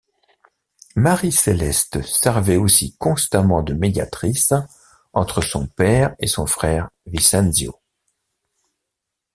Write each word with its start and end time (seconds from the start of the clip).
Marie 0.95 1.31
Céleste 1.31 2.01
servait 2.01 2.57
aussi 2.57 2.95
constamment 2.97 3.61
de 3.61 3.75
médiatrice 3.75 4.51
entre 5.13 5.41
son 5.43 5.67
père 5.67 6.15
et 6.17 6.25
son 6.25 6.47
frère 6.47 6.89
Vincenzio. 7.05 7.79